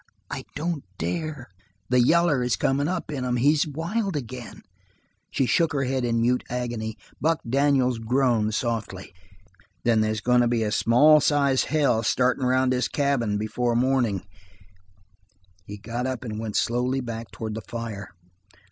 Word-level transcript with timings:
"I 0.31 0.45
don't 0.55 0.83
dare." 0.97 1.47
"The 1.89 1.99
yaller 1.99 2.41
is 2.41 2.55
comin' 2.55 2.87
up 2.87 3.11
in 3.11 3.23
'em. 3.23 3.35
He's 3.35 3.67
wild 3.67 4.15
again." 4.15 4.63
She 5.29 5.45
shook 5.45 5.73
her 5.73 5.83
head 5.83 6.03
in 6.03 6.19
mute 6.19 6.43
agony. 6.49 6.97
Buck 7.21 7.39
Daniels 7.47 7.99
groaned, 7.99 8.55
softly. 8.55 9.13
"Then 9.83 10.01
they's 10.01 10.19
goin' 10.19 10.41
to 10.41 10.47
be 10.47 10.63
a 10.63 10.71
small 10.71 11.19
sized 11.21 11.65
hell 11.67 12.01
started 12.01 12.43
around 12.43 12.71
this 12.71 12.87
cabin 12.87 13.37
before 13.37 13.75
mornin'." 13.75 14.23
He 15.67 15.77
got 15.77 16.07
up 16.07 16.23
and 16.25 16.39
went 16.39 16.55
slowly 16.55 16.99
back 16.99 17.29
towards 17.29 17.53
the 17.53 17.61
fire. 17.61 18.09